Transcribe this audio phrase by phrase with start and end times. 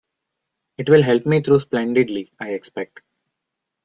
[0.79, 3.01] It will help me through splendidly, I expect.